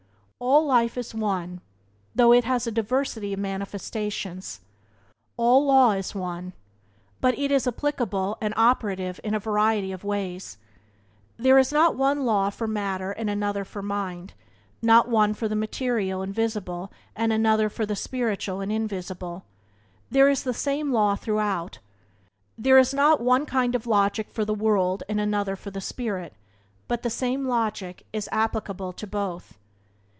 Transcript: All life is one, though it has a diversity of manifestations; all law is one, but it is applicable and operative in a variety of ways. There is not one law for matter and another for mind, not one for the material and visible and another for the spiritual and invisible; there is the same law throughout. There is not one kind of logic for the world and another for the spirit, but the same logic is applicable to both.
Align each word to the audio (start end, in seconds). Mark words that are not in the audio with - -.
All 0.43 0.65
life 0.65 0.97
is 0.97 1.13
one, 1.13 1.61
though 2.15 2.33
it 2.33 2.45
has 2.45 2.65
a 2.65 2.71
diversity 2.71 3.31
of 3.31 3.37
manifestations; 3.39 4.61
all 5.37 5.63
law 5.63 5.91
is 5.91 6.15
one, 6.15 6.53
but 7.21 7.37
it 7.37 7.51
is 7.51 7.67
applicable 7.67 8.39
and 8.41 8.51
operative 8.57 9.19
in 9.23 9.35
a 9.35 9.39
variety 9.39 9.91
of 9.91 10.03
ways. 10.03 10.57
There 11.37 11.59
is 11.59 11.71
not 11.71 11.95
one 11.95 12.25
law 12.25 12.49
for 12.49 12.65
matter 12.67 13.11
and 13.11 13.29
another 13.29 13.63
for 13.63 13.83
mind, 13.83 14.33
not 14.81 15.07
one 15.07 15.35
for 15.35 15.47
the 15.47 15.55
material 15.55 16.23
and 16.23 16.33
visible 16.33 16.91
and 17.15 17.31
another 17.31 17.69
for 17.69 17.85
the 17.85 17.95
spiritual 17.95 18.61
and 18.61 18.71
invisible; 18.71 19.43
there 20.09 20.27
is 20.27 20.41
the 20.41 20.55
same 20.55 20.91
law 20.91 21.15
throughout. 21.15 21.77
There 22.57 22.79
is 22.79 22.95
not 22.95 23.21
one 23.21 23.45
kind 23.45 23.75
of 23.75 23.85
logic 23.85 24.31
for 24.31 24.43
the 24.43 24.55
world 24.55 25.03
and 25.07 25.19
another 25.21 25.55
for 25.55 25.69
the 25.69 25.81
spirit, 25.81 26.33
but 26.87 27.03
the 27.03 27.11
same 27.11 27.47
logic 27.47 28.07
is 28.11 28.27
applicable 28.31 28.91
to 28.93 29.05
both. 29.05 29.59